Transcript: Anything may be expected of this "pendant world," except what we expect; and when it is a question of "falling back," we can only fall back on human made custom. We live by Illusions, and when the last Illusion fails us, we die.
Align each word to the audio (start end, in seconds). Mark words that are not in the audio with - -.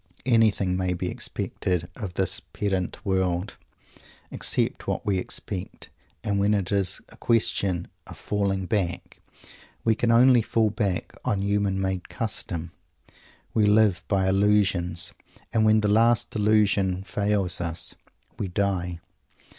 Anything 0.25 0.75
may 0.75 0.93
be 0.95 1.09
expected 1.11 1.87
of 1.95 2.15
this 2.15 2.39
"pendant 2.39 3.05
world," 3.05 3.57
except 4.31 4.87
what 4.87 5.05
we 5.05 5.19
expect; 5.19 5.91
and 6.23 6.39
when 6.39 6.55
it 6.55 6.71
is 6.71 7.01
a 7.09 7.17
question 7.17 7.87
of 8.07 8.17
"falling 8.17 8.65
back," 8.65 9.19
we 9.83 9.93
can 9.93 10.09
only 10.09 10.41
fall 10.41 10.71
back 10.71 11.13
on 11.23 11.43
human 11.43 11.79
made 11.79 12.09
custom. 12.09 12.71
We 13.53 13.67
live 13.67 14.03
by 14.07 14.27
Illusions, 14.27 15.13
and 15.53 15.65
when 15.65 15.81
the 15.81 15.87
last 15.87 16.35
Illusion 16.35 17.03
fails 17.03 17.61
us, 17.61 17.93
we 18.39 18.47
die. 18.47 19.01